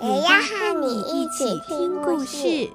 [0.00, 2.70] 也要和你一起听故事。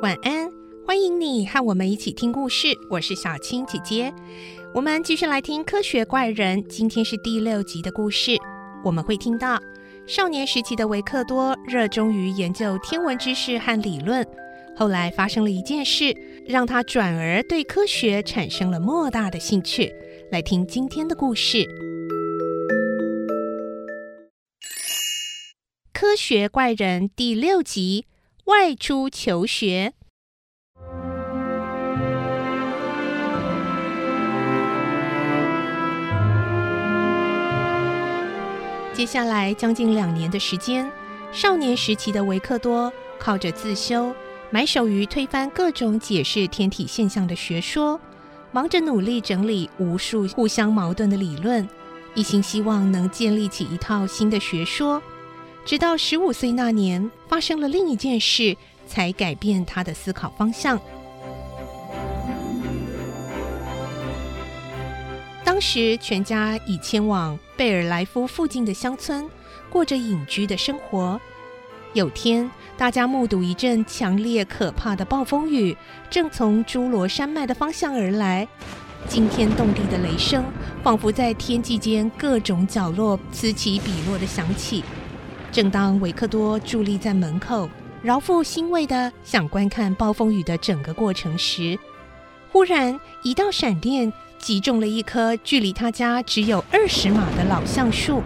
[0.00, 0.50] 晚安，
[0.86, 2.68] 欢迎你和我们一起听故事。
[2.88, 4.10] 我是小青姐姐，
[4.72, 8.38] 我们继续来听《科学怪人》，今天是第六集的故事。
[8.82, 9.58] 我们会听到。
[10.06, 14.22] 少年时期的维克多热衷于研究天文知识和理论，
[14.76, 16.14] 后来发生了一件事，
[16.46, 19.94] 让他转而对科学产生了莫大的兴趣。
[20.30, 21.58] 来听今天的故事，
[25.94, 28.06] 《科学怪人》第六集：
[28.44, 29.94] 外出求学。
[38.94, 40.88] 接下来将近两年的时间，
[41.32, 44.14] 少年时期的维克多靠着自修，
[44.50, 48.00] 埋首于推翻各种解释天体现象的学说，
[48.52, 51.68] 忙着努力整理无数互相矛盾的理论，
[52.14, 55.02] 一心希望能建立起一套新的学说。
[55.64, 58.56] 直到十五岁那年，发生了另一件事，
[58.86, 60.80] 才改变他的思考方向。
[65.54, 69.30] 当时，全家已迁往贝尔莱夫附近的乡村，
[69.70, 71.20] 过着隐居的生活。
[71.92, 75.76] 有天，大家目睹一阵强烈可怕的暴风雨，
[76.10, 78.48] 正从侏罗山脉的方向而来。
[79.06, 80.44] 惊天动地的雷声，
[80.82, 84.82] 仿佛在天际间各种角落此起彼落地响起。
[85.52, 87.70] 正当维克多伫立在门口，
[88.02, 91.78] 饶富欣慰地想观看暴风雨的整个过程时，
[92.50, 94.12] 忽然一道闪电。
[94.44, 98.22] 击中了一棵距离他家只有二十码的老橡树，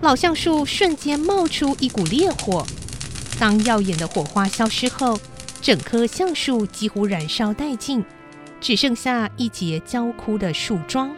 [0.00, 2.64] 老橡树瞬间冒出一股烈火。
[3.40, 5.18] 当耀眼的火花消失后，
[5.60, 8.04] 整棵橡树几乎燃烧殆尽，
[8.60, 11.10] 只剩下一截焦枯的树桩。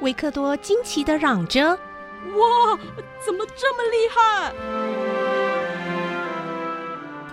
[0.00, 1.78] 维克多惊奇地嚷着
[2.34, 2.76] ：“哇，
[3.24, 4.52] 怎么这么厉害？”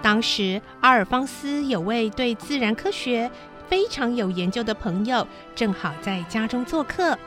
[0.04, 3.32] 当时，阿尔方斯有位对自然科学
[3.72, 7.18] 非常有研究的朋友正好在家中做客，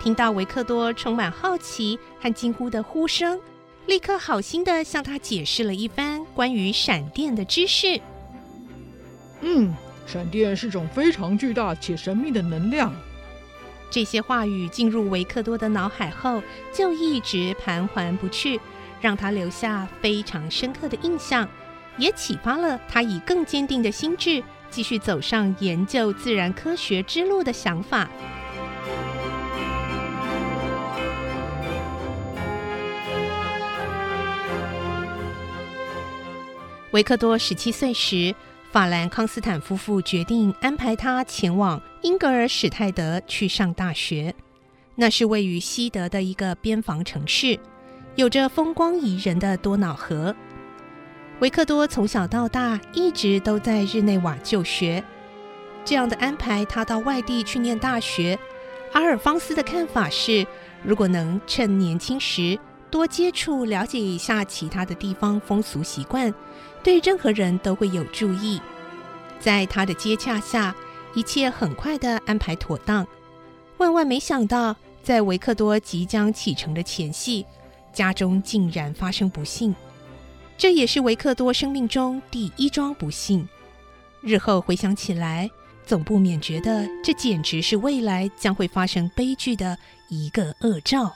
[0.00, 3.40] 听到维克多充满好奇和惊呼的呼声，
[3.86, 8.00] 立刻好心的向他解释了一番关于闪电的知识。
[9.40, 9.74] 嗯，
[10.06, 12.94] 闪电是种非常巨大且神秘的能量。
[13.90, 16.40] 这些话语进入维克多的脑海后，
[16.72, 18.60] 就一直盘桓不去，
[19.00, 21.48] 让他留下非常深刻的印象，
[21.96, 24.40] 也启发了他以更坚定的心智。
[24.70, 28.08] 继续走上研究自然科学之路的想法。
[36.92, 38.34] 维克多十七岁时，
[38.72, 44.34] 法兰康斯坦夫妇决定安排他前往英格尔史泰德去上大学。
[44.94, 47.58] 那是位于西德的一个边防城市，
[48.16, 50.34] 有着风光宜人的多瑙河。
[51.40, 55.02] 维克多从小到大一直都在日内瓦就学，
[55.84, 58.36] 这样的安排他到外地去念大学。
[58.92, 60.44] 阿尔方斯的看法是，
[60.82, 62.58] 如果能趁年轻时
[62.90, 66.34] 多接触、了解一下其他的地方风俗习惯，
[66.82, 68.60] 对任何人都会有助益。
[69.38, 70.74] 在他的接洽下，
[71.14, 73.06] 一切很快地安排妥当。
[73.76, 77.46] 万万没想到，在维克多即将启程的前夕，
[77.92, 79.72] 家中竟然发生不幸。
[80.58, 83.48] 这也是维克多生命中第一桩不幸。
[84.20, 85.48] 日后回想起来，
[85.86, 89.78] 总不免觉得这简直是未来将会发生悲剧的
[90.08, 91.14] 一个恶兆。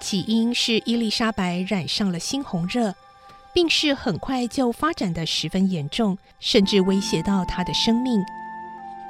[0.00, 2.94] 起因是伊丽莎白染上了猩红热，
[3.52, 8.24] 病势很快就发展得十分严重，甚至威胁到她的生命。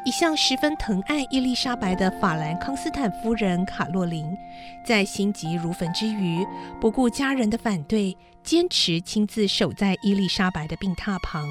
[0.05, 4.37] 一向十分疼爱伊丽莎白的法兰康斯坦夫人卡洛琳，
[4.85, 6.47] 在心急如焚之余，
[6.79, 11.49] 不顾家人的反对，坚持亲自守在伊丽莎白的病榻旁，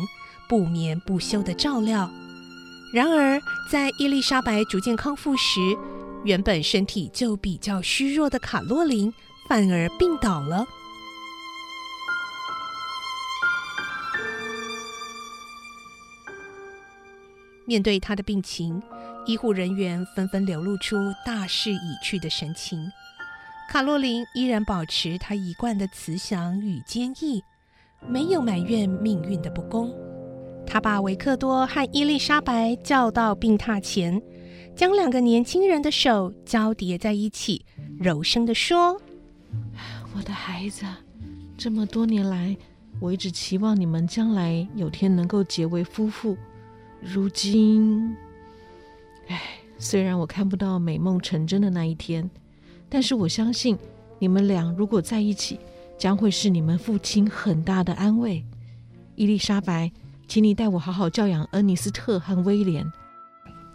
[0.47, 2.07] 不眠不休地照料。
[2.93, 3.41] 然而，
[3.71, 5.59] 在伊丽莎白逐渐康复时，
[6.23, 9.11] 原本身体就比较虚弱的卡洛琳
[9.49, 10.63] 反而病倒了。
[17.73, 18.79] 面对他的病情，
[19.25, 22.87] 医护人员纷纷流露出大势已去的神情。
[23.67, 27.43] 卡洛琳依然保持她一贯的慈祥与坚毅，
[28.07, 29.91] 没有埋怨命运的不公。
[30.67, 34.21] 她把维克多和伊丽莎白叫到病榻前，
[34.75, 37.65] 将两个年轻人的手交叠在一起，
[37.97, 39.01] 柔声地说
[40.15, 40.85] ：“我的孩子，
[41.57, 42.55] 这么多年来，
[42.99, 46.37] 我一直期望你们将来有天能够结为夫妇。
[47.03, 48.15] 如今，
[49.27, 49.41] 唉，
[49.77, 52.29] 虽然我看不到美梦成真的那一天。”
[52.89, 53.75] 但是我相信，
[54.19, 55.59] 你们俩如果在一起，
[55.97, 58.45] 将会是你们父亲很大的安慰。
[59.15, 59.91] 伊丽莎白，
[60.27, 62.85] 请你代我好好教养恩尼斯特和威廉。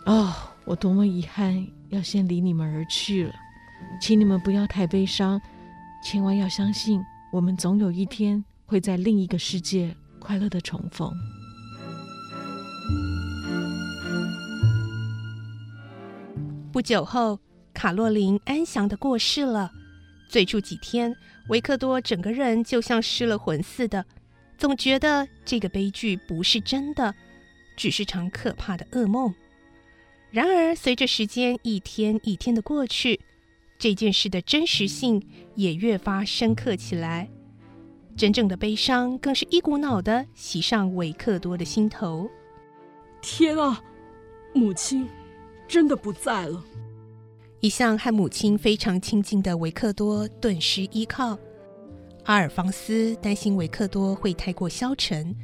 [0.06, 0.32] 哦，
[0.64, 3.34] 我多么遗憾要先离你们而去了，
[4.00, 5.40] 请你们不要太悲伤，
[6.04, 7.02] 千万要相信，
[7.32, 11.12] 我们总有一天会在另一个世界快乐的重逢。
[16.72, 17.38] 不久后。
[17.74, 19.70] 卡洛琳安详地过世了。
[20.28, 21.14] 最初几天，
[21.48, 24.04] 维克多整个人就像失了魂似的，
[24.56, 27.14] 总觉得这个悲剧不是真的，
[27.76, 29.32] 只是场可怕的噩梦。
[30.32, 33.20] 然而，随着时间一天一天的过去，
[33.78, 35.22] 这件事的真实性
[35.54, 37.30] 也越发深刻起来。
[38.16, 42.28] 真正的悲伤更是一股脑的袭上维克多的心头。
[43.22, 43.80] 天啊，
[44.52, 45.08] 母亲
[45.68, 46.64] 真的不在了！
[47.60, 51.38] 一向和母亲非常亲近的维克多顿时依靠。
[52.24, 55.34] 阿尔方斯担心维克多会太过消沉，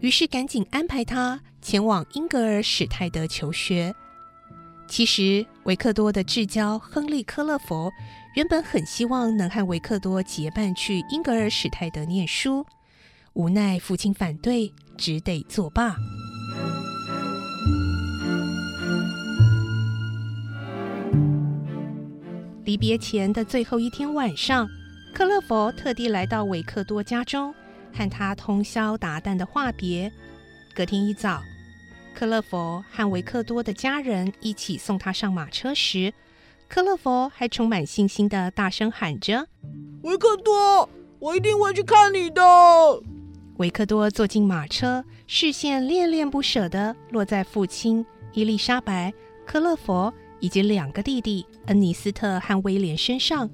[0.00, 3.94] 于是赶紧安排他前往英格尔史泰德求学。
[4.86, 7.90] 其实，维克多的至交亨利·科勒佛
[8.36, 12.66] 原本很希望能和维克多结伴去英格尔史泰德念书，
[13.32, 15.96] 无奈父亲反对，只得作罢。
[22.74, 24.68] 离别前的最后一天晚上，
[25.12, 27.54] 克勒佛特地来到维克多家中，
[27.92, 30.10] 和他通宵达旦的话别。
[30.74, 31.40] 隔天一早，
[32.16, 36.12] 克勒佛和维克多的家人一起送他上马车时，
[36.66, 39.46] 克勒佛还充满信心的大声喊着
[40.02, 40.90] ：“维克多，
[41.20, 42.42] 我一定会去看你的。”
[43.58, 49.14] 维克多坐进马车，视线恋恋不舍地落在父亲伊丽莎白、
[49.46, 50.12] 克勒佛。
[50.44, 53.48] 以及两个弟弟恩尼斯特和威廉身上，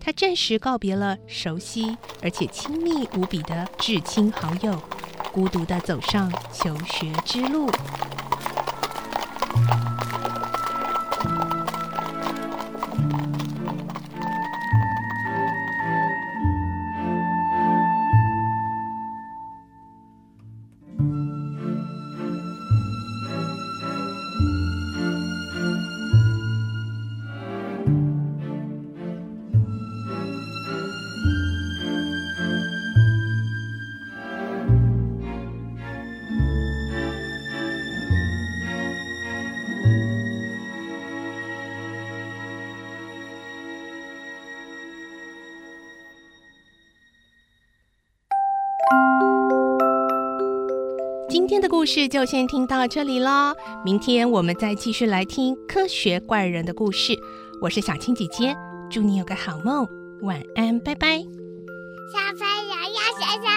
[0.00, 4.76] 他暂时告别了熟悉而且亲密无比的至亲好友，
[5.32, 7.70] 孤独地走上求学之路。
[51.34, 53.52] 今天的故事就先听到这里喽，
[53.84, 57.18] 明天我们再继续来听科学怪人的故事。
[57.60, 58.54] 我是小青姐姐，
[58.88, 59.84] 祝你有个好梦，
[60.22, 61.18] 晚安，拜拜。
[61.18, 63.48] 小朋友要睡觉，